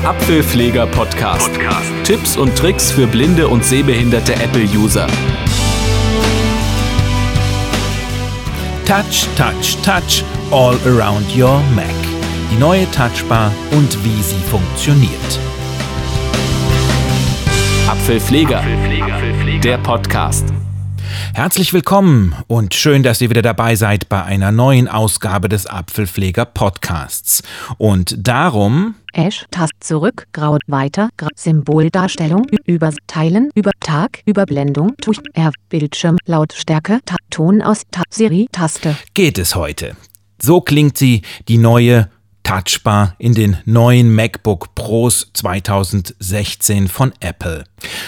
[0.00, 1.52] Der Apfelpfleger Podcast.
[1.52, 1.92] Podcast.
[2.04, 5.06] Tipps und Tricks für blinde und sehbehinderte Apple-User.
[8.86, 11.86] Touch, Touch, Touch, all around your Mac.
[12.50, 15.38] Die neue Touchbar und wie sie funktioniert.
[17.88, 19.60] Apfelpfleger, Apfelpfleger.
[19.60, 20.44] der Podcast.
[21.32, 26.44] Herzlich willkommen und schön, dass ihr wieder dabei seid bei einer neuen Ausgabe des Apfelpfleger
[26.44, 27.42] Podcasts.
[27.78, 35.20] Und darum Ash, Tast zurück, Grau, weiter, Gra Symboldarstellung, über Teilen, über Tag, Überblendung, Tuch,
[35.34, 38.96] R, Bildschirm, Lautstärke, Ta Ton aus, Ta Siri, Taste.
[39.14, 39.96] Geht es heute.
[40.42, 42.10] So klingt sie, die neue
[42.50, 47.62] Touchbar in den neuen MacBook Pros 2016 von Apple.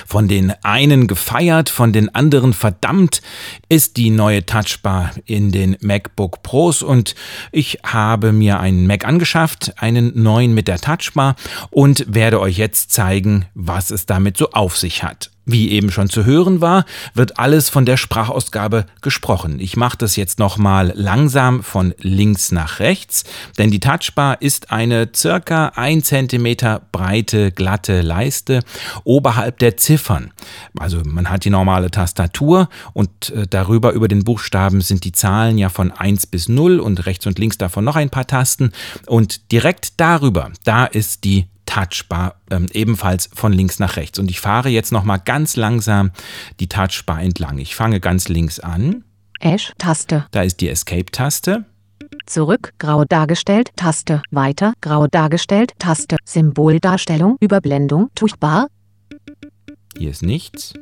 [0.05, 3.23] Von den einen gefeiert, von den anderen verdammt
[3.68, 7.15] ist die neue Touchbar in den MacBook Pros und
[7.52, 11.37] ich habe mir einen Mac angeschafft, einen neuen mit der Touchbar
[11.71, 15.32] und werde euch jetzt zeigen, was es damit so auf sich hat.
[15.45, 19.59] Wie eben schon zu hören war, wird alles von der Sprachausgabe gesprochen.
[19.59, 23.24] Ich mache das jetzt nochmal langsam von links nach rechts,
[23.59, 28.60] denn die Touchbar ist eine circa 1 cm breite, glatte Leiste
[29.02, 30.30] oberhalb der Ziffern.
[30.79, 35.59] Also man hat die normale Tastatur und äh, darüber über den Buchstaben sind die Zahlen
[35.59, 38.71] ja von 1 bis 0 und rechts und links davon noch ein paar Tasten
[39.06, 44.18] und direkt darüber, da ist die Touchbar ähm, ebenfalls von links nach rechts.
[44.18, 46.10] Und ich fahre jetzt noch mal ganz langsam
[46.60, 47.59] die Touchbar entlang.
[47.59, 49.05] Ich fange ganz links an.
[49.41, 50.27] Ash-Taste.
[50.30, 51.65] Da ist die Escape-Taste.
[52.27, 54.23] Zurück, grau dargestellt, Taste.
[54.30, 56.16] Weiter, grau dargestellt, Taste.
[56.24, 58.68] Symboldarstellung, Überblendung, Tuchbar.
[59.96, 60.74] Hier ist nichts.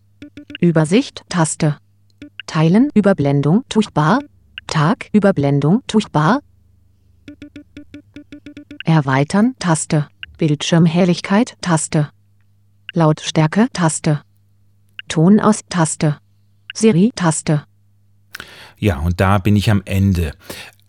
[0.60, 1.78] Übersicht, Taste.
[2.46, 4.20] Teilen, Überblendung, Tuchbar.
[4.66, 6.40] Tag, Überblendung, Tuchbar.
[8.84, 10.08] Erweitern, Taste.
[10.40, 12.08] Bildschirmhelligkeit Taste.
[12.94, 14.22] Lautstärke Taste.
[15.06, 16.16] Ton aus Taste.
[16.72, 17.64] Siri Taste.
[18.78, 20.32] Ja, und da bin ich am Ende.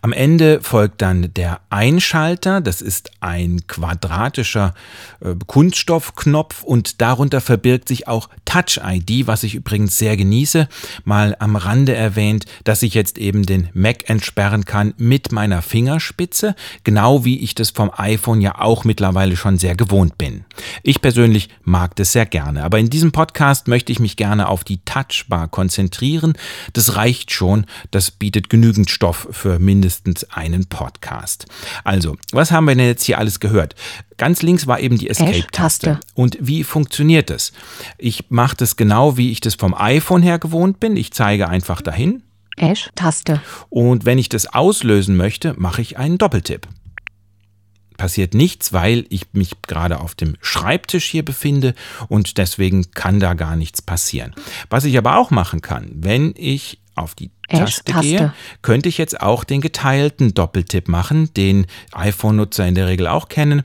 [0.03, 4.73] Am Ende folgt dann der Einschalter, das ist ein quadratischer
[5.19, 10.67] äh, Kunststoffknopf und darunter verbirgt sich auch Touch ID, was ich übrigens sehr genieße.
[11.03, 16.55] Mal am Rande erwähnt, dass ich jetzt eben den Mac entsperren kann mit meiner Fingerspitze,
[16.83, 20.45] genau wie ich das vom iPhone ja auch mittlerweile schon sehr gewohnt bin.
[20.81, 24.63] Ich persönlich mag das sehr gerne, aber in diesem Podcast möchte ich mich gerne auf
[24.63, 26.33] die Touchbar konzentrieren.
[26.73, 31.45] Das reicht schon, das bietet genügend Stoff für mindestens mindestens einen Podcast.
[31.83, 33.75] Also, was haben wir denn jetzt hier alles gehört?
[34.17, 35.99] Ganz links war eben die Escape-Taste.
[36.13, 37.51] Und wie funktioniert das?
[37.97, 40.95] Ich mache das genau, wie ich das vom iPhone her gewohnt bin.
[40.95, 42.23] Ich zeige einfach dahin.
[42.57, 43.41] Ash-Taste.
[43.69, 46.67] Und wenn ich das auslösen möchte, mache ich einen Doppeltipp
[47.97, 51.75] passiert nichts, weil ich mich gerade auf dem Schreibtisch hier befinde
[52.07, 54.33] und deswegen kann da gar nichts passieren.
[54.71, 57.29] Was ich aber auch machen kann, wenn ich auf die
[57.59, 63.07] Taste gehe, könnte ich jetzt auch den geteilten Doppeltipp machen, den iPhone-Nutzer in der Regel
[63.07, 63.63] auch kennen,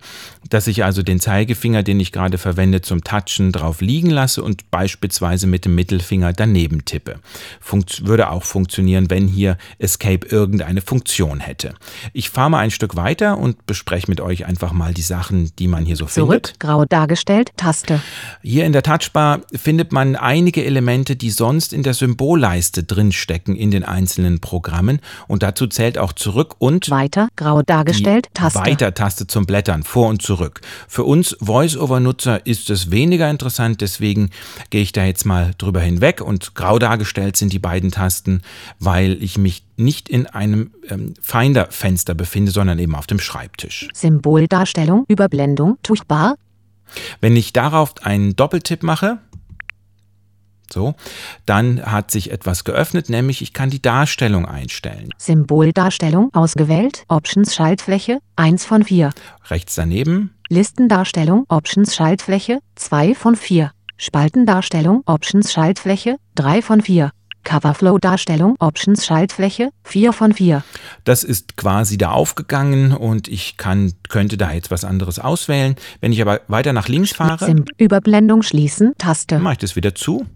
[0.51, 4.71] dass ich also den Zeigefinger, den ich gerade verwende zum Touchen, drauf liegen lasse und
[4.71, 7.21] beispielsweise mit dem Mittelfinger daneben tippe.
[7.61, 11.75] Funkt, würde auch funktionieren, wenn hier Escape irgendeine Funktion hätte.
[12.13, 15.69] Ich fahre mal ein Stück weiter und bespreche mit euch einfach mal die Sachen, die
[15.69, 16.47] man hier so Zurück, findet.
[16.47, 18.01] Zurück, grau dargestellt, Taste.
[18.43, 23.71] Hier in der Touchbar findet man einige Elemente, die sonst in der Symbolleiste drinstecken in
[23.77, 28.61] den einzelnen Programmen und dazu zählt auch zurück und weiter grau dargestellt Taste.
[28.61, 30.61] Weiter-Taste zum Blättern vor und zurück.
[30.89, 34.31] Für uns Voice-over-Nutzer ist es weniger interessant, deswegen
[34.71, 38.43] gehe ich da jetzt mal drüber hinweg und grau dargestellt sind die beiden Tasten,
[38.79, 43.89] weil ich mich nicht in einem ähm, Finder-Fenster befinde, sondern eben auf dem Schreibtisch.
[43.93, 46.37] Symboldarstellung, Überblendung, Tuchbar.
[47.21, 49.19] Wenn ich darauf einen Doppeltipp mache,
[50.73, 50.95] so,
[51.45, 55.11] dann hat sich etwas geöffnet, nämlich ich kann die Darstellung einstellen.
[55.19, 59.11] Symboldarstellung ausgewählt, Options Schaltfläche 1 von 4.
[59.51, 60.35] Rechts daneben.
[60.49, 63.73] Listendarstellung Options Schaltfläche 2 von 4.
[63.97, 67.11] Spaltendarstellung Options Schaltfläche 3 von 4.
[67.47, 70.65] Coverflow-Darstellung, Options Schaltfläche, 4 von 4.
[71.05, 75.77] Das ist quasi da aufgegangen und ich kann, könnte da jetzt was anderes auswählen.
[76.01, 77.65] Wenn ich aber weiter nach links fahre.
[77.79, 79.39] Überblendung schließen, Taste.
[79.39, 80.27] Mache ich das wieder zu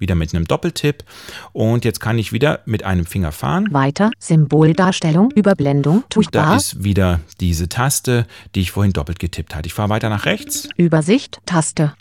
[0.00, 1.04] wieder mit einem Doppeltipp.
[1.52, 3.68] Und jetzt kann ich wieder mit einem Finger fahren.
[3.70, 6.46] Weiter, Symboldarstellung, Überblendung, Tuchbar.
[6.46, 9.66] Da ist wieder diese Taste, die ich vorhin doppelt getippt hatte.
[9.66, 10.68] Ich fahre weiter nach rechts.
[10.76, 11.92] Übersicht, Taste.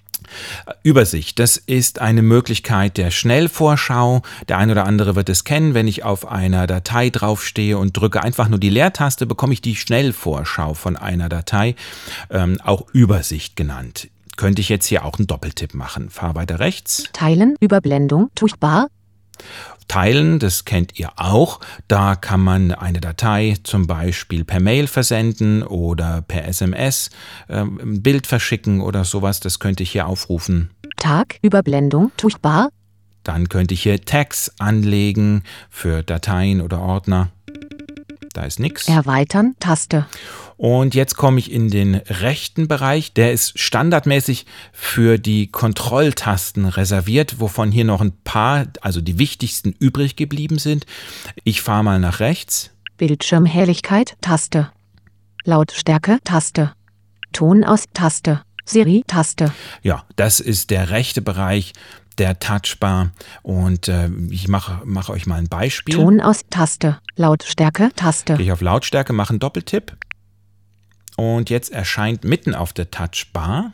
[0.83, 4.21] Übersicht, das ist eine Möglichkeit der Schnellvorschau.
[4.47, 8.21] Der ein oder andere wird es kennen, wenn ich auf einer Datei draufstehe und drücke
[8.23, 11.75] einfach nur die Leertaste, bekomme ich die Schnellvorschau von einer Datei,
[12.29, 14.09] ähm, auch Übersicht genannt.
[14.39, 16.09] Könnte ich jetzt hier auch einen Doppeltipp machen.
[16.09, 17.03] Fahr weiter rechts.
[17.11, 18.87] Teilen, Überblendung, Tuchbar.
[19.89, 21.59] Teilen, das kennt ihr auch.
[21.89, 27.09] Da kann man eine Datei zum Beispiel per Mail versenden oder per SMS
[27.49, 29.41] äh, ein Bild verschicken oder sowas.
[29.41, 30.69] Das könnte ich hier aufrufen.
[30.95, 32.69] Tag, Überblendung, Tuchbar.
[33.23, 37.27] Dann könnte ich hier Tags anlegen für Dateien oder Ordner.
[38.31, 38.87] Da ist nichts.
[38.87, 40.05] Erweitern, Taste.
[40.59, 43.13] Und jetzt komme ich in den rechten Bereich.
[43.13, 49.73] Der ist standardmäßig für die Kontrolltasten reserviert, wovon hier noch ein paar, also die wichtigsten,
[49.79, 50.85] übrig geblieben sind.
[51.45, 52.71] Ich fahre mal nach rechts.
[52.97, 54.69] Bildschirmhelligkeit, Taste.
[55.45, 56.73] Lautstärke, Taste.
[57.31, 58.41] Ton aus, Taste.
[58.65, 59.53] Siri, Taste.
[59.81, 61.71] Ja, das ist der rechte Bereich
[62.17, 63.11] der Touchbar.
[63.43, 65.95] Und äh, ich mache mach euch mal ein Beispiel.
[65.95, 66.99] Ton aus, Taste.
[67.15, 68.33] Lautstärke, Taste.
[68.33, 69.95] Gehe ich auf Lautstärke, mache einen Doppeltipp.
[71.19, 73.73] Und jetzt erscheint mitten auf der Touchbar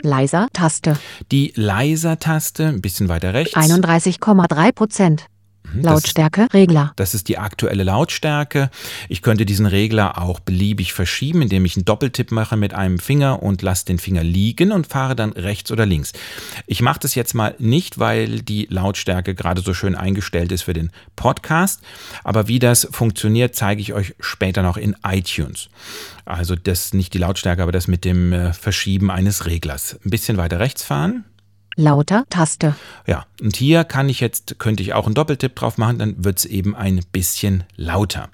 [0.00, 0.96] Leiser, Taste.
[1.30, 3.54] die Leiser-Taste, ein bisschen weiter rechts.
[3.54, 5.26] 31,3 Prozent.
[5.64, 6.92] Mhm, das- Lautstärke, Regler.
[6.96, 8.70] Das ist die aktuelle Lautstärke.
[9.08, 13.42] Ich könnte diesen Regler auch beliebig verschieben, indem ich einen Doppeltipp mache mit einem Finger
[13.42, 16.12] und lasse den Finger liegen und fahre dann rechts oder links.
[16.66, 20.72] Ich mache das jetzt mal nicht, weil die Lautstärke gerade so schön eingestellt ist für
[20.74, 21.80] den Podcast.
[22.24, 25.68] Aber wie das funktioniert, zeige ich euch später noch in iTunes.
[26.24, 29.98] Also das nicht die Lautstärke, aber das mit dem äh, Verschieben eines Reglers.
[30.04, 31.24] Ein bisschen weiter rechts fahren.
[31.76, 32.74] Lauter, Taste.
[33.06, 36.38] Ja, und hier kann ich jetzt, könnte ich auch einen Doppeltipp drauf machen, dann wird
[36.38, 38.28] es eben ein bisschen lauter.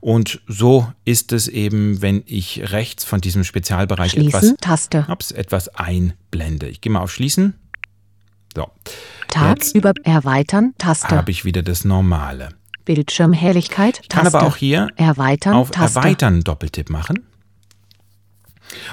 [0.00, 4.98] Und so ist es eben, wenn ich rechts von diesem Spezialbereich Schließen, Taste.
[4.98, 6.68] etwas, ups, etwas einblende.
[6.68, 7.54] Ich gehe mal auf Schließen.
[8.56, 8.68] So,
[9.28, 11.10] Tag, Jetzt über, Erweitern, Taste.
[11.10, 12.48] habe ich wieder das Normale.
[12.86, 14.02] Bildschirmhelligkeit, Taste.
[14.04, 15.98] Ich kann aber auch hier Erweitern, auf Taste.
[15.98, 17.27] Erweitern Doppeltipp machen.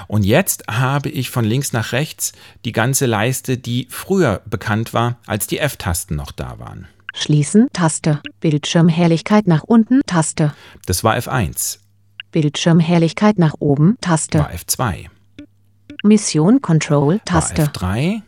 [0.08, 2.32] Und jetzt habe ich von links nach rechts
[2.64, 6.86] die ganze Leiste, die früher bekannt war, als die F-Tasten noch da waren.
[7.14, 8.20] Schließen, Taste.
[8.40, 10.52] Bildschirmhelligkeit nach unten, Taste.
[10.84, 11.78] Das war F1,
[12.30, 14.38] Bildschirmhelligkeit nach oben, Taste.
[14.38, 15.06] war F2,
[16.04, 17.62] Mission Control, Taste.
[17.62, 18.22] war F3,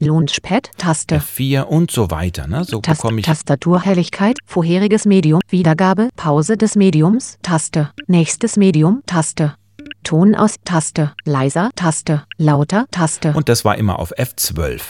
[0.00, 1.16] Launchpad, Taste.
[1.16, 2.46] F4 und so weiter.
[2.46, 2.64] Ne?
[2.64, 7.90] So Tast bekomme ich Tastaturhelligkeit, vorheriges Medium, Wiedergabe, Pause des Mediums, Taste.
[8.06, 9.54] Nächstes Medium, Taste.
[10.04, 11.12] Ton aus, Taste.
[11.24, 12.22] Leiser, Taste.
[12.36, 13.32] Lauter, Taste.
[13.32, 14.80] Und das war immer auf F12.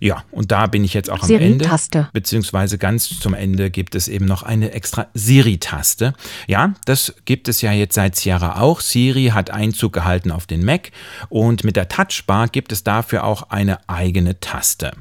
[0.00, 1.64] Ja, und da bin ich jetzt auch am Siri, Ende.
[1.64, 2.08] Taste.
[2.12, 6.12] Beziehungsweise ganz zum Ende gibt es eben noch eine extra Siri-Taste.
[6.46, 8.80] Ja, das gibt es ja jetzt seit Sierra auch.
[8.80, 10.90] Siri hat Einzug gehalten auf den Mac
[11.28, 14.92] und mit der Touchbar gibt es dafür auch eine eigene Taste.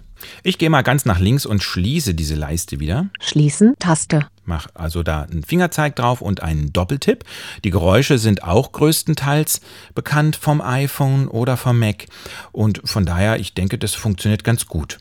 [0.43, 3.09] Ich gehe mal ganz nach links und schließe diese Leiste wieder.
[3.19, 4.27] Schließen, Taste.
[4.45, 7.23] Mach also da einen Fingerzeig drauf und einen Doppeltipp.
[7.63, 9.61] Die Geräusche sind auch größtenteils
[9.95, 12.05] bekannt vom iPhone oder vom Mac
[12.51, 14.99] und von daher, ich denke, das funktioniert ganz gut.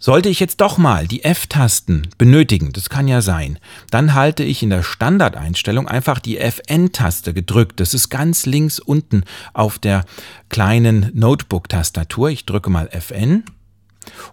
[0.00, 3.58] Sollte ich jetzt doch mal die F-Tasten benötigen, das kann ja sein,
[3.90, 7.80] dann halte ich in der Standardeinstellung einfach die FN-Taste gedrückt.
[7.80, 9.24] Das ist ganz links unten
[9.54, 10.04] auf der
[10.50, 12.30] kleinen Notebook-Tastatur.
[12.30, 13.42] Ich drücke mal FN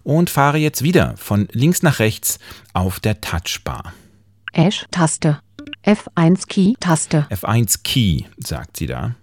[0.03, 2.39] und fahre jetzt wieder von links nach rechts
[2.73, 3.93] auf der Touchbar.
[4.53, 5.39] Ash, Taste.
[5.85, 7.27] F1 Key, Taste.
[7.29, 9.15] F1 Key, sagt sie da.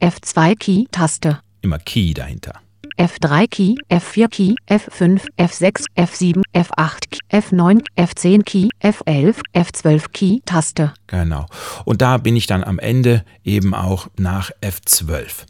[0.00, 1.40] F2 Key, Taste.
[1.62, 2.60] Immer Key dahinter.
[2.98, 10.40] F3 Key, F4 Key, F5, F6, F7, F8, Key, F9, F10 Key, F11, F12 Key,
[10.46, 10.94] Taste.
[11.06, 11.46] Genau.
[11.84, 15.44] Und da bin ich dann am Ende eben auch nach F12.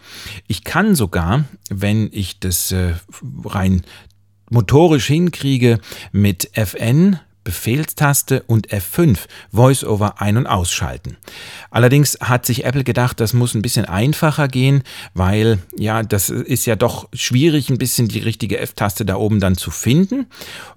[0.48, 2.94] Ich kann sogar, wenn ich das äh,
[3.44, 3.82] rein
[4.50, 5.80] motorisch hinkriege,
[6.12, 9.18] mit FN Befehlstaste und F5
[9.52, 11.16] VoiceOver ein- und ausschalten.
[11.70, 14.82] Allerdings hat sich Apple gedacht, das muss ein bisschen einfacher gehen,
[15.14, 19.56] weil ja, das ist ja doch schwierig, ein bisschen die richtige F-Taste da oben dann
[19.56, 20.26] zu finden.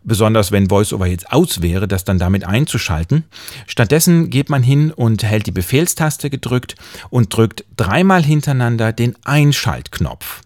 [0.04, 3.24] Besonders wenn VoiceOver jetzt aus wäre, das dann damit einzuschalten.
[3.66, 6.76] Stattdessen geht man hin und hält die Befehlstaste gedrückt
[7.10, 10.42] und drückt dreimal hintereinander den Einschaltknopf.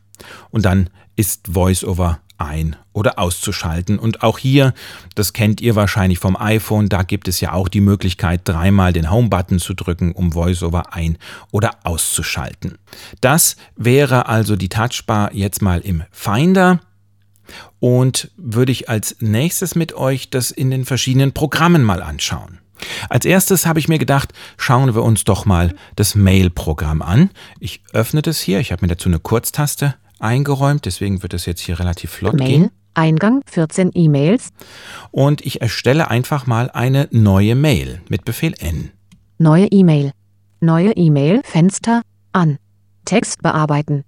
[0.51, 4.00] Und dann ist VoiceOver ein- oder auszuschalten.
[4.00, 4.73] Und auch hier,
[5.15, 9.09] das kennt ihr wahrscheinlich vom iPhone, da gibt es ja auch die Möglichkeit, dreimal den
[9.09, 11.17] Home-Button zu drücken, um VoiceOver ein-
[11.51, 12.77] oder auszuschalten.
[13.21, 16.79] Das wäre also die Touchbar jetzt mal im Finder.
[17.79, 22.59] Und würde ich als nächstes mit euch das in den verschiedenen Programmen mal anschauen.
[23.09, 27.29] Als erstes habe ich mir gedacht, schauen wir uns doch mal das Mail-Programm an.
[27.59, 31.61] Ich öffne das hier, ich habe mir dazu eine Kurztaste eingeräumt, deswegen wird es jetzt
[31.61, 32.47] hier relativ flott Mail.
[32.47, 32.69] gehen.
[32.95, 34.49] Eingang 14 E-Mails.
[35.11, 38.91] Und ich erstelle einfach mal eine neue Mail mit Befehl N.
[39.37, 40.11] Neue E-Mail.
[40.59, 41.41] Neue E-Mail.
[41.43, 42.01] Fenster.
[42.31, 42.57] An.
[43.05, 44.03] Text bearbeiten.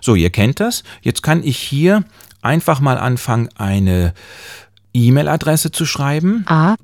[0.00, 0.82] So, ihr kennt das.
[1.02, 2.04] Jetzt kann ich hier
[2.42, 4.14] einfach mal anfangen, eine
[4.92, 6.44] E-Mail-Adresse zu schreiben.
[6.46, 6.76] A.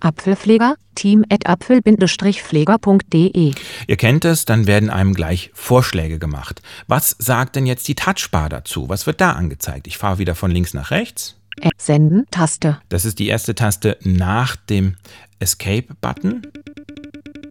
[0.00, 0.76] Apfelpfleger.
[0.94, 3.52] Team at apfel-pfleger.de.
[3.86, 6.60] Ihr kennt es, dann werden einem gleich Vorschläge gemacht.
[6.88, 8.88] Was sagt denn jetzt die Touchbar dazu?
[8.88, 9.86] Was wird da angezeigt?
[9.86, 11.36] Ich fahre wieder von links nach rechts.
[11.76, 12.24] Senden.
[12.30, 12.78] Taste.
[12.88, 14.96] Das ist die erste Taste nach dem
[15.38, 16.42] Escape-Button.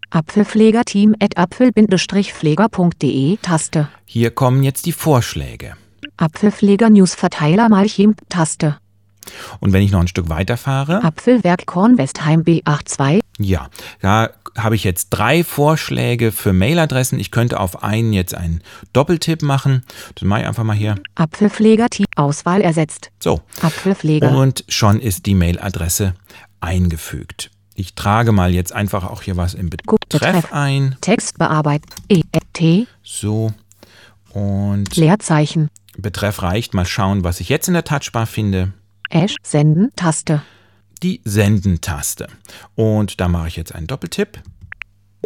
[0.09, 3.37] Apfelpfleger Team at apfel-pfleger.de.
[3.41, 3.89] Taste.
[4.05, 5.75] Hier kommen jetzt die Vorschläge.
[6.17, 8.15] Apfelpfleger Newsverteiler Malchim.
[8.29, 8.77] Taste.
[9.59, 13.19] Und wenn ich noch ein Stück weiterfahre, Apfelwerk Kornwestheim B82.
[13.39, 13.69] ja,
[14.01, 17.19] da habe ich jetzt drei Vorschläge für Mailadressen.
[17.19, 19.83] Ich könnte auf einen jetzt einen Doppeltipp machen.
[20.15, 20.95] Das mache ich einfach mal hier.
[21.13, 22.07] Apfelpfleger Team.
[22.15, 23.11] Auswahl ersetzt.
[23.19, 23.41] So.
[23.61, 24.31] Apfelpfleger.
[24.35, 26.15] Und schon ist die Mailadresse
[26.59, 27.51] eingefügt.
[27.75, 30.51] Ich trage mal jetzt einfach auch hier was im Betreff Betreff.
[30.53, 30.97] ein.
[31.01, 31.85] Text bearbeiten.
[32.09, 32.21] E.
[32.53, 32.87] T.
[33.03, 33.53] So.
[34.33, 35.69] Und Leerzeichen.
[35.97, 36.73] Betreff reicht.
[36.73, 38.73] Mal schauen, was ich jetzt in der Touchbar finde.
[39.09, 39.35] Ash.
[39.43, 39.91] Senden.
[39.95, 40.41] Taste.
[41.03, 42.27] Die Senden-Taste.
[42.75, 44.41] Und da mache ich jetzt einen Doppeltipp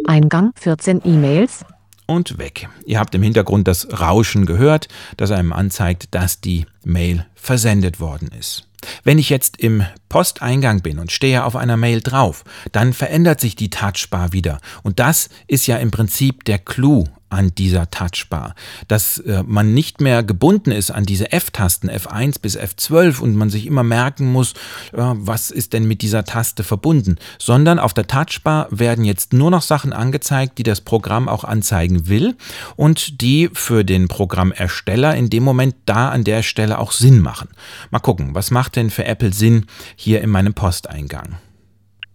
[0.06, 1.64] Eingang 14 E-Mails.
[2.06, 2.68] und weg.
[2.84, 8.30] Ihr habt im Hintergrund das Rauschen gehört, das einem anzeigt, dass die Mail versendet worden
[8.38, 8.68] ist.
[9.04, 13.54] Wenn ich jetzt im Posteingang bin und stehe auf einer Mail drauf, dann verändert sich
[13.54, 14.58] die Touchbar wieder.
[14.82, 18.54] Und das ist ja im Prinzip der Clou an dieser Touchbar,
[18.88, 23.50] dass äh, man nicht mehr gebunden ist an diese F-Tasten F1 bis F12 und man
[23.50, 24.52] sich immer merken muss,
[24.92, 29.50] äh, was ist denn mit dieser Taste verbunden, sondern auf der Touchbar werden jetzt nur
[29.50, 32.36] noch Sachen angezeigt, die das Programm auch anzeigen will
[32.76, 37.48] und die für den Programmersteller in dem Moment da an der Stelle auch Sinn machen.
[37.90, 41.36] Mal gucken, was macht denn für Apple Sinn hier in meinem Posteingang?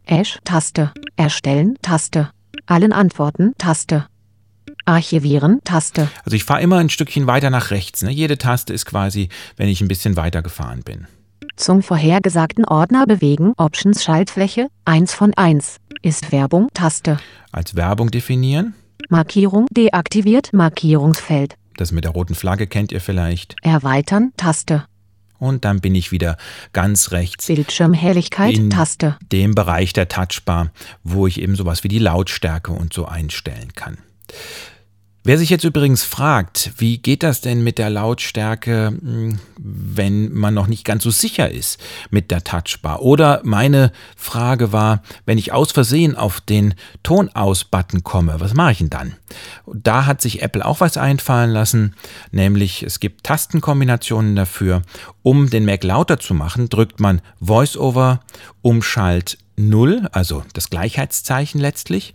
[0.05, 0.39] Ash.
[0.45, 0.91] Taste.
[1.17, 1.77] Erstellen.
[1.81, 2.29] Taste.
[2.65, 3.53] Allen Antworten.
[4.87, 4.91] Taste.
[4.91, 5.59] Archivieren.
[5.63, 6.07] Taste.
[6.23, 8.01] Also ich fahre immer ein Stückchen weiter nach rechts.
[8.03, 8.11] Ne?
[8.11, 11.07] Jede Taste ist quasi, wenn ich ein bisschen weiter gefahren bin.
[11.55, 13.53] Zum vorhergesagten Ordner bewegen.
[13.57, 14.67] Options Schaltfläche.
[14.85, 15.77] 1 von 1.
[16.01, 16.69] Ist Werbung.
[16.73, 17.17] Taste.
[17.51, 18.75] Als Werbung definieren.
[19.09, 20.53] Markierung deaktiviert.
[20.53, 21.55] Markierungsfeld.
[21.77, 23.55] Das mit der roten Flagge kennt ihr vielleicht.
[23.61, 24.31] Erweitern.
[24.37, 24.85] Taste.
[25.39, 26.37] Und dann bin ich wieder
[26.73, 28.55] ganz rechts Bildschirmhelligkeit.
[28.55, 29.17] In- Taste.
[29.31, 30.71] dem Bereich der Touchbar,
[31.03, 33.97] wo ich eben sowas wie die Lautstärke und so einstellen kann.
[35.27, 40.53] Wer sich jetzt übrigens fragt, wie geht das denn mit der Lautstärke, hm, wenn man
[40.53, 43.01] noch nicht ganz so sicher ist mit der Touchbar?
[43.01, 48.77] Oder meine Frage war, wenn ich aus Versehen auf den Ton-aus-Button komme, was mache ich
[48.77, 49.15] denn dann?
[49.65, 51.93] Da hat sich Apple auch was einfallen lassen,
[52.31, 54.81] nämlich es gibt Tastenkombinationen dafür.
[55.23, 58.21] Um den Mac lauter zu machen, drückt man VoiceOver,
[58.61, 62.13] Umschalt 0, also das Gleichheitszeichen letztlich,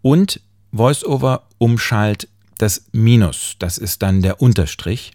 [0.00, 0.40] und
[0.70, 2.28] VoiceOver, Umschalt
[2.62, 5.12] das Minus, das ist dann der Unterstrich.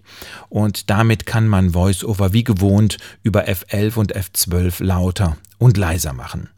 [0.49, 6.49] Und damit kann man VoiceOver wie gewohnt über F11 und F12 lauter und leiser machen.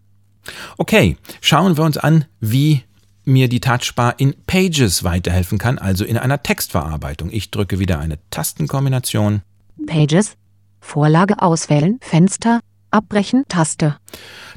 [0.77, 2.84] Okay, schauen wir uns an, wie
[3.24, 7.29] mir die Touchbar in Pages weiterhelfen kann, also in einer Textverarbeitung.
[7.31, 9.43] Ich drücke wieder eine Tastenkombination.
[9.86, 10.36] Pages.
[10.81, 12.00] Vorlage auswählen.
[12.01, 12.60] Fenster.
[12.91, 13.46] Abbrechen.
[13.48, 13.98] Taste.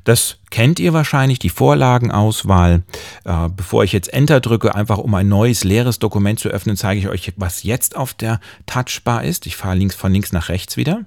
[0.05, 2.83] Das kennt ihr wahrscheinlich, die Vorlagenauswahl.
[3.25, 7.01] Äh, bevor ich jetzt Enter drücke, einfach um ein neues leeres Dokument zu öffnen, zeige
[7.01, 9.47] ich euch, was jetzt auf der Touchbar ist.
[9.47, 11.05] Ich fahre links von links nach rechts wieder.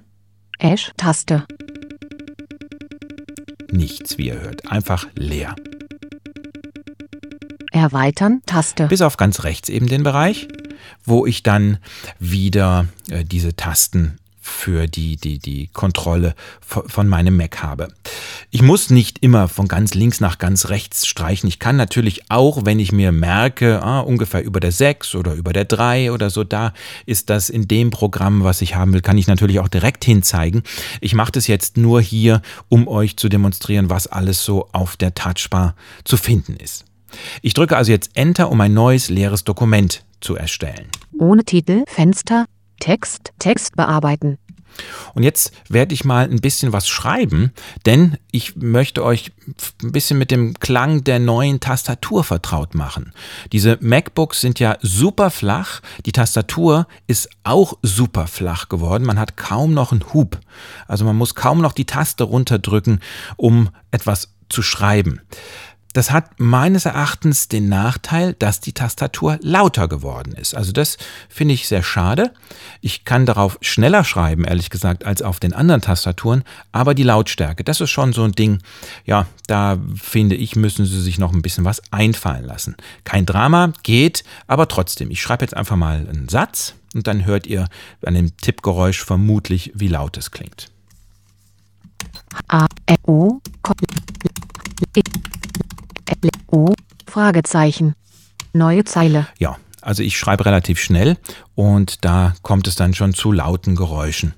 [0.58, 0.92] Ash.
[0.96, 1.44] Taste.
[3.70, 4.70] Nichts, wie ihr hört.
[4.70, 5.54] Einfach leer.
[7.72, 8.40] Erweitern.
[8.46, 8.86] Taste.
[8.86, 10.48] Bis auf ganz rechts eben den Bereich,
[11.04, 11.78] wo ich dann
[12.18, 14.18] wieder äh, diese Tasten
[14.66, 17.86] für die, die, die Kontrolle von meinem Mac habe.
[18.50, 21.48] Ich muss nicht immer von ganz links nach ganz rechts streichen.
[21.48, 25.52] Ich kann natürlich auch, wenn ich mir merke, ah, ungefähr über der 6 oder über
[25.52, 26.72] der 3 oder so, da
[27.06, 30.64] ist das in dem Programm, was ich haben will, kann ich natürlich auch direkt hinzeigen.
[31.00, 35.14] Ich mache das jetzt nur hier, um euch zu demonstrieren, was alles so auf der
[35.14, 36.84] Touchbar zu finden ist.
[37.40, 40.88] Ich drücke also jetzt Enter, um ein neues leeres Dokument zu erstellen.
[41.16, 41.84] Ohne Titel.
[41.86, 42.46] Fenster.
[42.80, 43.32] Text.
[43.38, 44.38] Text bearbeiten.
[45.14, 47.52] Und jetzt werde ich mal ein bisschen was schreiben,
[47.84, 49.32] denn ich möchte euch
[49.82, 53.12] ein bisschen mit dem Klang der neuen Tastatur vertraut machen.
[53.52, 59.36] Diese MacBooks sind ja super flach, die Tastatur ist auch super flach geworden, man hat
[59.36, 60.38] kaum noch einen Hub.
[60.86, 63.00] Also man muss kaum noch die Taste runterdrücken,
[63.36, 65.20] um etwas zu schreiben.
[65.96, 70.54] Das hat meines Erachtens den Nachteil, dass die Tastatur lauter geworden ist.
[70.54, 70.98] Also das
[71.30, 72.34] finde ich sehr schade.
[72.82, 77.64] Ich kann darauf schneller schreiben, ehrlich gesagt, als auf den anderen Tastaturen, aber die Lautstärke,
[77.64, 78.58] das ist schon so ein Ding,
[79.06, 82.76] ja, da finde ich, müssen sie sich noch ein bisschen was einfallen lassen.
[83.04, 87.46] Kein Drama, geht, aber trotzdem, ich schreibe jetzt einfach mal einen Satz und dann hört
[87.46, 87.68] ihr
[88.04, 90.68] an dem Tippgeräusch vermutlich, wie laut es klingt.
[92.48, 92.66] A,
[93.06, 93.40] O,
[94.94, 95.00] E,
[96.50, 96.72] O,
[97.06, 97.94] Fragezeichen.
[98.52, 99.26] Neue Zeile.
[99.38, 101.16] Ja, also ich schreibe relativ schnell
[101.54, 104.34] und da kommt es dann schon zu lauten Geräuschen.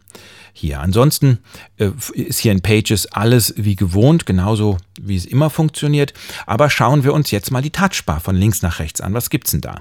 [0.52, 0.80] Hier.
[0.80, 1.38] Ansonsten
[1.76, 6.14] äh, ist hier in Pages alles wie gewohnt, genauso wie es immer funktioniert.
[6.47, 9.14] Aber schauen wir uns jetzt mal die Touchbar von links nach rechts an.
[9.14, 9.76] Was gibt's denn da?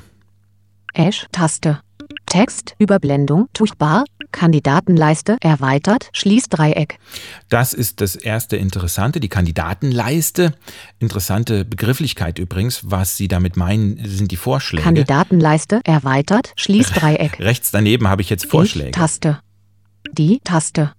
[0.94, 1.80] Ash-Taste.
[2.28, 7.00] Text, Überblendung, Tuchbar, Kandidatenleiste, erweitert, Schließdreieck.
[7.50, 10.54] Das ist das erste Interessante, die Kandidatenleiste.
[11.00, 12.82] Interessante Begrifflichkeit übrigens.
[12.84, 14.84] Was Sie damit meinen, sind die Vorschläge.
[14.84, 17.40] Kandidatenleiste, erweitert, Schließdreieck.
[17.40, 18.92] Rechts daneben habe ich jetzt Vorschläge.
[18.92, 19.40] Die Taste.
[20.12, 20.92] Die Taste.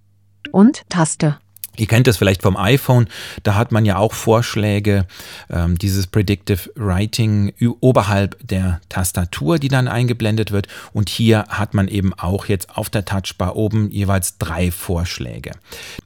[0.51, 1.39] Und Taste.
[1.79, 3.09] Ihr kennt das vielleicht vom iPhone,
[3.43, 5.07] da hat man ja auch Vorschläge,
[5.51, 10.67] ähm, dieses Predictive Writing oberhalb der Tastatur, die dann eingeblendet wird.
[10.93, 15.53] Und hier hat man eben auch jetzt auf der Touchbar oben jeweils drei Vorschläge.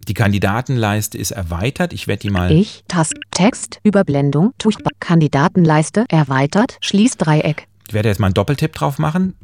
[0.09, 1.93] Die Kandidatenleiste ist erweitert.
[1.93, 2.53] Ich werde die mal.
[2.53, 7.67] Ich, Tast, Text, Überblendung, Tuchbar, Kandidatenleiste, erweitert, Schließdreieck.
[7.89, 9.35] Ich werde jetzt mal einen Doppeltipp drauf machen.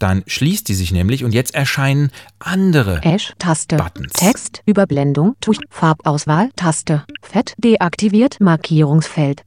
[0.00, 3.76] Dann schließt die sich nämlich und jetzt erscheinen andere Ash-Taste.
[3.76, 4.12] Buttons.
[4.14, 7.04] Text, Überblendung, Tuch, Farbauswahl, Taste.
[7.22, 9.42] Fett deaktiviert, Markierungsfeld.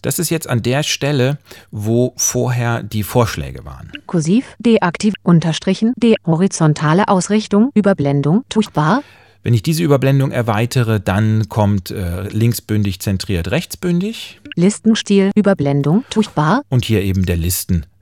[0.00, 1.38] Das ist jetzt an der Stelle,
[1.72, 3.90] wo vorher die Vorschläge waren.
[4.06, 9.02] Kursiv, deaktiv, unterstrichen, de, horizontale Ausrichtung, Überblendung, Tuchbar.
[9.42, 14.40] Wenn ich diese Überblendung erweitere, dann kommt äh, linksbündig zentriert rechtsbündig.
[14.54, 16.62] Listenstil, Überblendung, Tuchbar.
[16.68, 17.36] Und hier eben der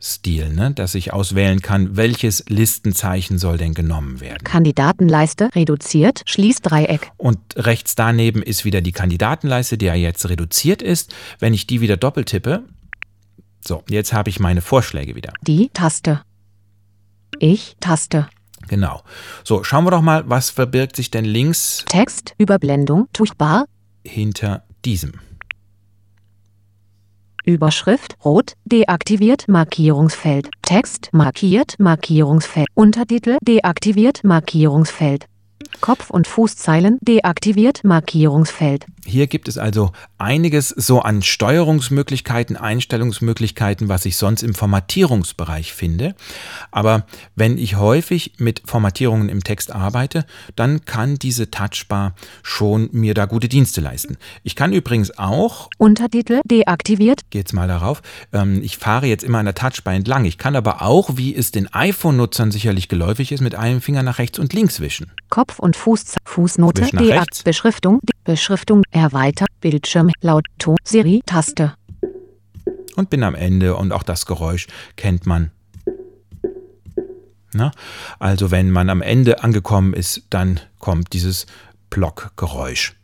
[0.00, 4.42] Listenstil, ne, dass ich auswählen kann, welches Listenzeichen soll denn genommen werden.
[4.45, 7.12] Kandidatenleiste reduziert, Schließdreieck.
[7.19, 11.14] Und rechts daneben ist wieder die Kandidatenleiste, die ja jetzt reduziert ist.
[11.38, 12.64] Wenn ich die wieder doppelt tippe,
[13.62, 15.34] so, jetzt habe ich meine Vorschläge wieder.
[15.43, 16.23] Die Taste.
[17.39, 18.26] Ich, Taste.
[18.69, 19.02] Genau.
[19.45, 23.67] So, schauen wir doch mal, was verbirgt sich denn links Text, Überblendung, Tuchbar.
[24.02, 25.13] hinter diesem.
[27.44, 30.50] Überschrift rot, deaktiviert Markierungsfeld.
[30.62, 32.68] Text markiert Markierungsfeld.
[32.74, 35.29] Untertitel deaktiviert Markierungsfeld.
[35.80, 38.87] Kopf- und Fußzeilen deaktiviert Markierungsfeld.
[39.06, 46.15] Hier gibt es also einiges so an Steuerungsmöglichkeiten, Einstellungsmöglichkeiten, was ich sonst im Formatierungsbereich finde.
[46.71, 53.15] Aber wenn ich häufig mit Formatierungen im Text arbeite, dann kann diese Touchbar schon mir
[53.15, 54.17] da gute Dienste leisten.
[54.43, 57.23] Ich kann übrigens auch, Untertitel deaktiviert.
[57.33, 58.02] jetzt mal darauf,
[58.33, 60.25] ähm, ich fahre jetzt immer an der Touchbar entlang.
[60.25, 64.19] Ich kann aber auch, wie es den iPhone-Nutzern sicherlich geläufig ist, mit einem Finger nach
[64.19, 65.11] rechts und links wischen.
[65.30, 67.42] Kopf- und Fuß Fußnote rechts.
[67.42, 71.75] Beschriftung Beschriftung erweitert Bildschirm laut Ton Siri Taste.
[72.96, 75.50] und bin am Ende und auch das Geräusch kennt man.
[77.52, 77.73] Na?
[78.18, 81.46] Also wenn man am Ende angekommen ist, dann kommt dieses
[81.90, 82.94] Blockgeräusch.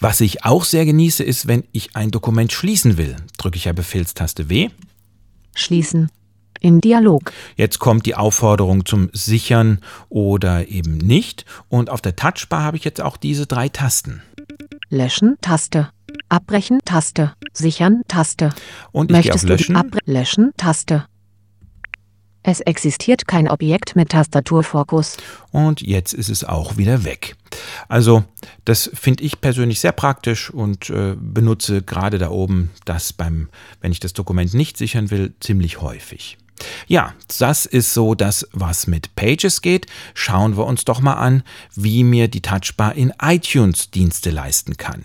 [0.00, 3.72] Was ich auch sehr genieße, ist, wenn ich ein Dokument schließen will, drücke ich ja
[3.72, 4.70] Befehlstaste W.
[5.54, 6.10] Schließen.
[6.66, 7.32] Im Dialog.
[7.54, 11.44] Jetzt kommt die Aufforderung zum Sichern oder eben nicht.
[11.68, 14.20] Und auf der Touchbar habe ich jetzt auch diese drei Tasten.
[14.88, 15.90] Löschen Taste.
[16.28, 17.34] Abbrechen Taste.
[17.52, 18.50] Sichern Taste.
[18.90, 19.76] Und ich gehe auf Möchtest du die Löschen.
[19.76, 21.04] Abre Löschen Taste.
[22.42, 25.18] Es existiert kein Objekt mit Tastaturfokus.
[25.52, 27.36] Und jetzt ist es auch wieder weg.
[27.86, 28.24] Also
[28.64, 33.50] das finde ich persönlich sehr praktisch und äh, benutze gerade da oben das beim,
[33.80, 36.38] wenn ich das Dokument nicht sichern will, ziemlich häufig.
[36.86, 39.86] Ja, das ist so das, was mit Pages geht.
[40.14, 41.42] Schauen wir uns doch mal an,
[41.74, 45.04] wie mir die Touchbar in iTunes Dienste leisten kann.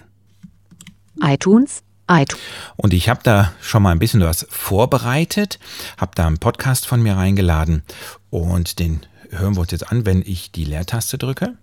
[1.22, 1.84] iTunes.
[2.10, 2.42] iTunes.
[2.78, 5.60] Und ich habe da schon mal ein bisschen was vorbereitet,
[5.98, 7.84] habe da einen Podcast von mir reingeladen
[8.30, 11.58] und den hören wir uns jetzt an, wenn ich die Leertaste drücke.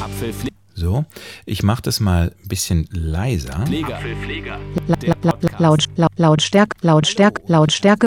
[0.00, 0.56] Apfelpfleger.
[0.78, 1.04] So,
[1.44, 3.64] ich mache das mal ein bisschen leiser.
[3.66, 8.06] La, la, la, la, laut, laut, Lautstärke, Lautstärke, Lautstärke.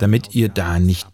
[0.00, 1.06] damit ihr da nicht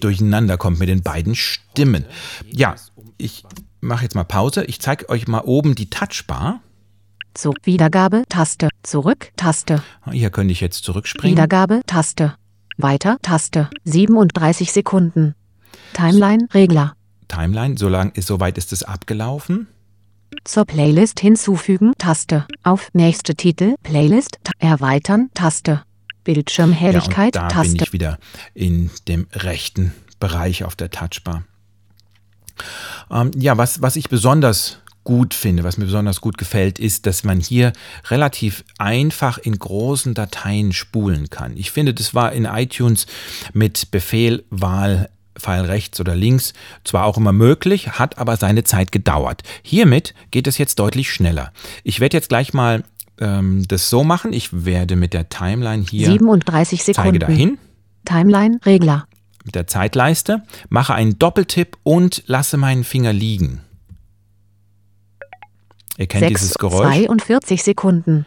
[0.00, 2.06] durcheinander kommt mit den beiden Stimmen.
[2.50, 2.74] Ja,
[3.18, 3.44] ich
[3.80, 4.64] mache jetzt mal Pause.
[4.64, 6.60] Ich zeige euch mal oben die Touchbar.
[7.34, 8.68] Zu Wiedergabe Taste.
[8.82, 9.80] Zurück Taste.
[10.10, 11.36] Hier könnte ich jetzt zurückspringen.
[11.36, 12.34] Wiedergabe Taste.
[12.78, 13.70] Weiter Taste.
[13.84, 15.36] 37 Sekunden.
[15.92, 16.94] Timeline Regler.
[17.28, 19.68] Timeline, so lang ist, soweit ist es abgelaufen.
[20.44, 22.46] Zur Playlist hinzufügen Taste.
[22.62, 25.82] Auf nächste Titel Playlist erweitern Taste.
[26.24, 27.74] Bildschirmhelligkeit ja, da Taste.
[27.74, 28.18] bin ich wieder
[28.54, 31.44] in dem rechten Bereich auf der Touchbar.
[33.10, 37.24] Ähm, ja, was, was ich besonders gut finde, was mir besonders gut gefällt, ist, dass
[37.24, 37.72] man hier
[38.08, 41.56] relativ einfach in großen Dateien spulen kann.
[41.56, 43.06] Ich finde, das war in iTunes
[43.52, 46.52] mit Befehl Wahl Pfeil rechts oder links
[46.84, 49.42] zwar auch immer möglich, hat aber seine Zeit gedauert.
[49.62, 51.52] Hiermit geht es jetzt deutlich schneller.
[51.82, 52.84] Ich werde jetzt gleich mal
[53.20, 54.32] ähm, das so machen.
[54.32, 57.02] Ich werde mit der Timeline hier 37 Sekunden.
[57.02, 57.58] zeige dahin
[58.04, 59.06] Timeline Regler.
[59.44, 63.60] mit der Zeitleiste, mache einen Doppeltipp und lasse meinen Finger liegen.
[65.98, 66.94] Ihr kennt 6, dieses Geräusch.
[66.94, 68.24] 42 Sekunden.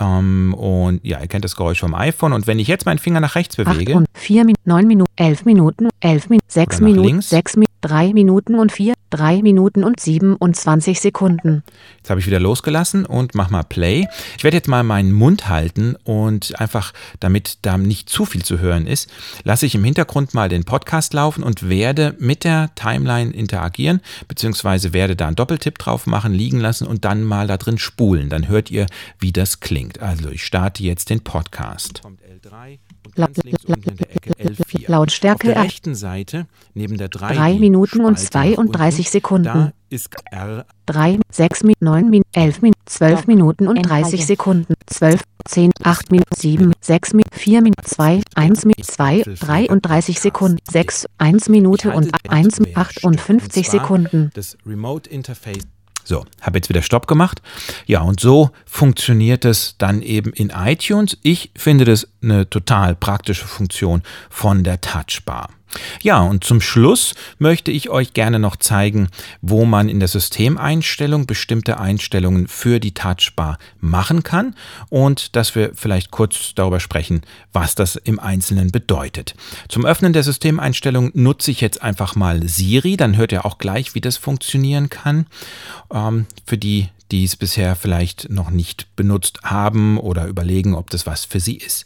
[0.00, 2.32] Ähm, und ja, ihr kennt das Geräusch vom iPhone.
[2.32, 5.12] Und wenn ich jetzt meinen Finger nach rechts 8 bewege, und 4 Minuten, 9 Minuten,
[5.16, 7.30] 11 Minuten, 11 Minuten, 6 Oder nach Minuten, links.
[7.30, 11.62] 6 Minuten, 3 Minuten und 4, 3 Minuten und 27 Sekunden.
[11.96, 14.06] Jetzt habe ich wieder losgelassen und mach mal Play.
[14.36, 18.58] Ich werde jetzt mal meinen Mund halten und einfach, damit da nicht zu viel zu
[18.58, 19.10] hören ist,
[19.44, 24.92] lasse ich im Hintergrund mal den Podcast laufen und werde mit der Timeline interagieren, beziehungsweise
[24.92, 28.28] werde da einen Doppeltipp drauf machen, liegen lassen und dann mal da drin spulen.
[28.28, 28.86] Dann hört ihr,
[29.18, 29.89] wie das klingt.
[29.98, 32.02] Also ich starte jetzt den Podcast.
[32.02, 34.90] Kommt L3 und La- ganz links la- unten in der Ecke L4.
[34.90, 38.56] Lautstärke Auf der er- rechten Seite, neben der 3, 3 die Minuten und Spalte nach
[38.56, 39.44] 32 unten, Sekunden.
[39.44, 44.74] Da ist R 3, 6 Minuten, 9 Minuten, 11 Minuten, 12 Minuten und 30 Sekunden.
[44.86, 50.58] 12, 10, 8 Minuten, 7, 6 Minuten, 4 Minuten, 2, 1 Minute, 2, 33 Sekunden.
[50.70, 54.30] 6, 1 Minute und halte den 1, Querschnitt, 58 und zwar Sekunden.
[54.34, 55.62] Das Remote Interface.
[56.04, 57.42] So, habe jetzt wieder Stopp gemacht.
[57.86, 61.18] Ja, und so funktioniert es dann eben in iTunes.
[61.22, 65.50] Ich finde das eine total praktische Funktion von der Touchbar.
[66.02, 69.08] Ja, und zum Schluss möchte ich euch gerne noch zeigen,
[69.40, 74.54] wo man in der Systemeinstellung bestimmte Einstellungen für die Touchbar machen kann
[74.88, 79.34] und dass wir vielleicht kurz darüber sprechen, was das im Einzelnen bedeutet.
[79.68, 83.94] Zum Öffnen der Systemeinstellung nutze ich jetzt einfach mal Siri, dann hört ihr auch gleich,
[83.94, 85.26] wie das funktionieren kann.
[85.92, 91.06] Ähm, für die, die es bisher vielleicht noch nicht benutzt haben oder überlegen, ob das
[91.06, 91.84] was für sie ist.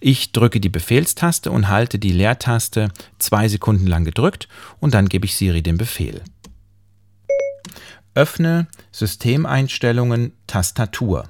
[0.00, 4.48] Ich drücke die Befehlstaste und halte die Leertaste zwei Sekunden lang gedrückt
[4.80, 6.22] und dann gebe ich Siri den Befehl.
[8.14, 11.28] Öffne Systemeinstellungen Tastatur.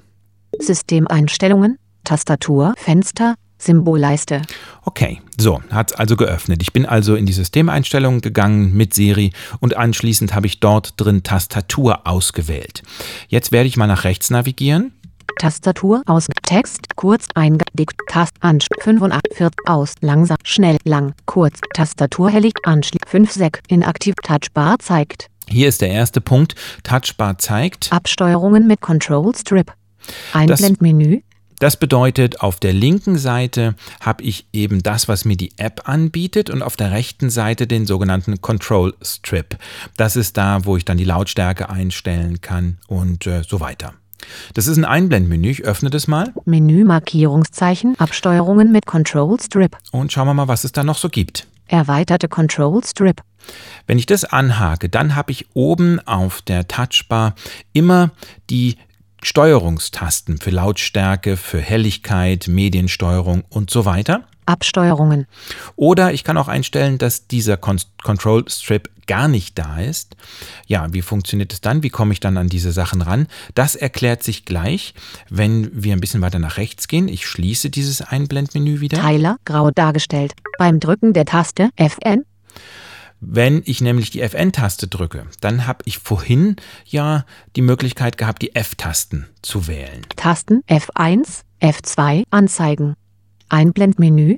[0.59, 4.41] Systemeinstellungen, Tastatur, Fenster, Symbolleiste.
[4.83, 6.61] Okay, so, hat es also geöffnet.
[6.61, 11.23] Ich bin also in die Systemeinstellungen gegangen mit Siri und anschließend habe ich dort drin
[11.23, 12.83] Tastatur ausgewählt.
[13.27, 14.93] Jetzt werde ich mal nach rechts navigieren.
[15.39, 22.55] Tastatur aus Text kurz eingedickt Tast an 45 aus langsam schnell lang kurz Tastatur hellig
[22.63, 26.55] anschli 5 Sek inaktiv Touchbar zeigt Hier ist der erste Punkt.
[26.83, 27.91] Touchbar zeigt.
[27.91, 29.73] Absteuerungen mit Control Strip
[30.33, 31.21] Einblendmenü
[31.59, 36.51] Das bedeutet, auf der linken Seite habe ich eben das, was mir die App anbietet
[36.51, 39.57] und auf der rechten Seite den sogenannten Control Strip.
[39.95, 43.93] Das ist da, wo ich dann die Lautstärke einstellen kann und äh, so weiter.
[44.53, 45.49] Das ist ein Einblendmenü.
[45.49, 50.63] Ich öffne das mal Menü Markierungszeichen Absteuerungen mit Control Strip und schauen wir mal, was
[50.63, 51.47] es da noch so gibt.
[51.67, 53.21] erweiterte Control Strip
[53.87, 57.33] Wenn ich das anhake, dann habe ich oben auf der Touchbar
[57.73, 58.11] immer
[58.49, 58.77] die
[59.27, 64.23] Steuerungstasten für Lautstärke, für Helligkeit, Mediensteuerung und so weiter.
[64.45, 65.27] Absteuerungen
[65.75, 70.15] Oder ich kann auch einstellen, dass dieser Con Control Strip gar nicht da ist.
[70.65, 71.83] Ja, wie funktioniert es dann?
[71.83, 73.27] Wie komme ich dann an diese Sachen ran?
[73.53, 74.93] Das erklärt sich gleich,
[75.29, 77.09] wenn wir ein bisschen weiter nach rechts gehen.
[77.09, 78.97] Ich schließe dieses Einblendmenü wieder.
[78.97, 82.23] Teiler grau dargestellt beim Drücken der Taste FN
[83.19, 87.25] Wenn ich nämlich die FN-Taste drücke, dann habe ich vorhin ja
[87.55, 90.03] die Möglichkeit gehabt, die F-Tasten zu wählen.
[90.15, 92.95] Tasten F1 F2 anzeigen
[93.49, 94.37] Einblendmenü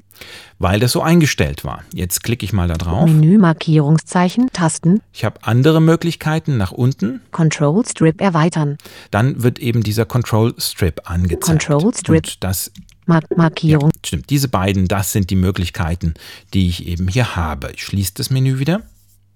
[0.59, 1.83] weil das so eingestellt war.
[1.93, 3.05] Jetzt klicke ich mal da drauf.
[3.05, 7.21] Menü Markierungszeichen Tasten Ich habe andere Möglichkeiten nach unten.
[7.31, 8.77] Control Strip erweitern.
[9.09, 11.65] Dann wird eben dieser Control Strip angezeigt.
[11.67, 12.25] Control Strip.
[12.25, 12.71] Und das
[13.09, 13.89] Mar Markierung.
[13.93, 14.29] Ja, stimmt.
[14.29, 16.13] Diese beiden, das sind die Möglichkeiten,
[16.53, 17.71] die ich eben hier habe.
[17.73, 18.83] Ich schließe das Menü wieder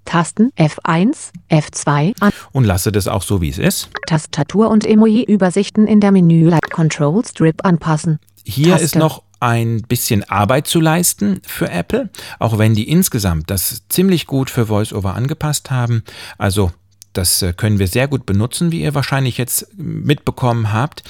[0.06, 2.32] Tasten F1, F2 an.
[2.52, 3.90] und lasse das auch so, wie es ist.
[4.06, 6.70] Tastatur und Emoji-Übersichten in der Menüleiste.
[6.70, 8.20] Control Strip anpassen.
[8.46, 8.86] Hier Taste.
[8.86, 12.10] ist noch ein bisschen Arbeit zu leisten für Apple,
[12.40, 16.04] auch wenn die insgesamt das ziemlich gut für VoiceOver angepasst haben.
[16.38, 16.72] Also
[17.14, 21.04] das äh, können wir sehr gut benutzen, wie ihr wahrscheinlich jetzt mitbekommen habt.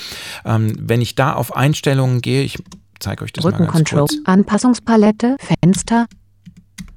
[0.45, 2.57] Ähm, wenn ich da auf Einstellungen gehe, ich
[2.99, 3.99] zeige euch das mal Rücken ganz Control.
[4.01, 4.15] kurz.
[4.25, 5.37] Anpassungspalette.
[5.61, 6.05] Fenster.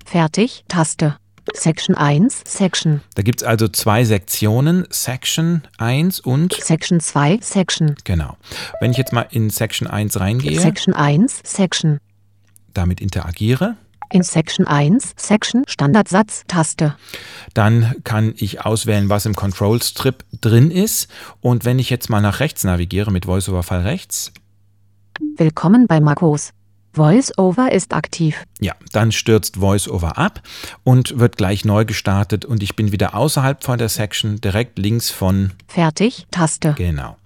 [0.05, 0.65] Fertig.
[0.69, 1.17] Taste.
[1.55, 7.95] Section 1, Section, Da gibt es also zwei Sektionen, Section 1 und Section 2, Section,
[8.03, 8.37] genau.
[8.81, 11.99] Wenn ich jetzt mal in Section 1 reingehe, Section 1, Section.
[12.75, 13.77] damit interagiere,
[14.11, 16.95] In Section 1, Section Standardsatz, Taste.
[17.55, 21.09] dann kann ich auswählen, was im Control Strip drin ist.
[21.41, 24.33] Und wenn ich jetzt mal nach rechts navigiere mit VoiceOver-Fall rechts,
[25.37, 26.51] Willkommen bei Makos.
[26.93, 28.45] VoiceOver ist aktiv.
[28.61, 30.41] ja, dann stürzt VoiceOver ab
[30.83, 35.11] und wird gleich neu gestartet und ich bin wieder außerhalb von der Section, direkt links
[35.11, 36.73] von, Fertig, Taste.
[36.79, 37.17] genau.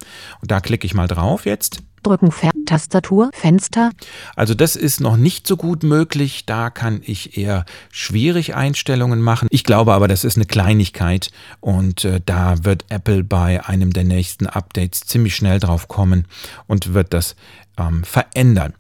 [0.41, 1.83] Und da klicke ich mal drauf jetzt.
[2.03, 3.91] Drücken Fer Tastatur, Fenster,
[4.37, 6.47] Also das ist noch nicht so gut möglich.
[6.47, 9.49] Da kann ich eher schwierig Einstellungen machen.
[9.51, 14.05] Ich glaube aber, das ist eine Kleinigkeit und äh, da wird Apple bei einem der
[14.05, 16.27] nächsten Updates ziemlich schnell drauf kommen
[16.69, 17.35] und wird das
[17.77, 18.75] ähm, verändern.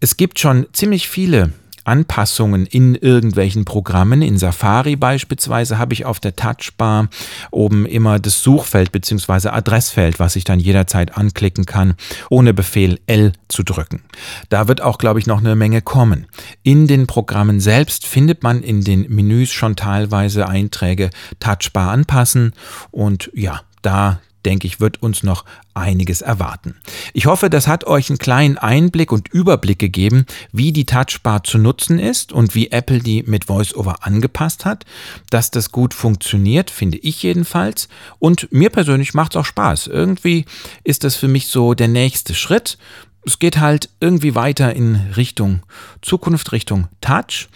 [0.00, 1.52] Es gibt schon ziemlich viele
[1.84, 4.22] Anpassungen in irgendwelchen Programmen.
[4.22, 7.08] In Safari beispielsweise habe ich auf der Touchbar
[7.50, 9.48] oben immer das Suchfeld bzw.
[9.48, 11.94] Adressfeld, was ich dann jederzeit anklicken kann,
[12.28, 14.02] ohne Befehl L zu drücken.
[14.48, 16.26] Da wird auch, glaube ich, noch eine Menge kommen.
[16.62, 22.52] In den Programmen selbst findet man in den Menüs schon teilweise Einträge Touchbar anpassen
[22.90, 26.76] und ja, da denke ich, wird uns noch einiges erwarten.
[27.12, 31.58] Ich hoffe, das hat euch einen kleinen Einblick und Überblick gegeben, wie die Touchbar zu
[31.58, 34.84] nutzen ist und wie Apple die mit VoiceOver angepasst hat.
[35.30, 37.88] Dass das gut funktioniert, finde ich jedenfalls.
[38.18, 39.86] Und mir persönlich macht es auch Spaß.
[39.86, 40.44] Irgendwie
[40.84, 42.78] ist das für mich so der nächste Schritt.
[43.24, 45.62] Es geht halt irgendwie weiter in Richtung
[46.02, 47.48] Zukunft, Richtung Touch.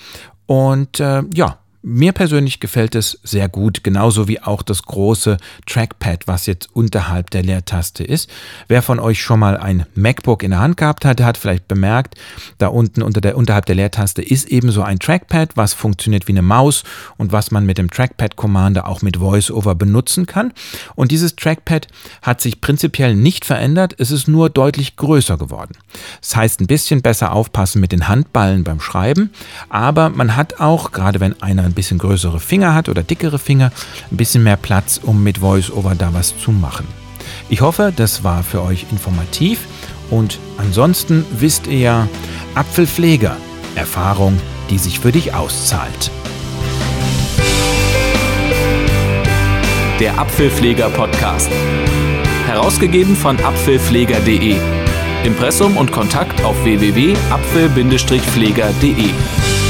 [0.46, 6.26] Und äh, ja, mir persönlich gefällt es sehr gut, genauso wie auch das große Trackpad,
[6.26, 8.30] was jetzt unterhalb der Leertaste ist.
[8.68, 12.14] Wer von euch schon mal ein MacBook in der Hand gehabt hat, hat vielleicht bemerkt,
[12.56, 16.32] da unten unter der, unterhalb der Leertaste ist eben so ein Trackpad, was funktioniert wie
[16.32, 16.84] eine Maus
[17.18, 20.54] und was man mit dem Trackpad-Commander auch mit VoiceOver benutzen kann.
[20.94, 21.88] Und dieses Trackpad
[22.22, 25.76] hat sich prinzipiell nicht verändert, es ist nur deutlich größer geworden.
[26.22, 29.30] Das heißt, ein bisschen besser aufpassen mit den Handballen beim Schreiben,
[29.68, 33.72] aber man hat auch, gerade wenn einer ein bisschen größere Finger hat oder dickere Finger,
[34.10, 36.86] ein bisschen mehr Platz, um mit VoiceOver da was zu machen.
[37.48, 39.66] Ich hoffe, das war für euch informativ
[40.10, 42.08] und ansonsten wisst ihr ja,
[42.54, 43.36] Apfelpfleger,
[43.74, 46.12] Erfahrung, die sich für dich auszahlt.
[49.98, 51.50] Der Apfelpfleger Podcast.
[52.46, 54.58] Herausgegeben von apfelpfleger.de.
[55.24, 59.63] Impressum und Kontakt auf www.apfel-pfleger.de.